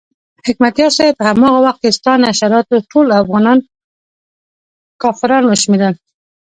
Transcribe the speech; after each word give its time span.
حکمتیار 0.47 0.91
صاحب 0.97 1.15
په 1.17 1.23
هماغه 1.29 1.59
وخت 1.65 1.79
کې 1.83 1.91
ستا 1.97 2.13
نشراتو 2.23 2.75
ټول 2.91 3.07
افغانان 3.21 3.59
کافران 5.03 5.43
وشمېرل. 5.47 5.93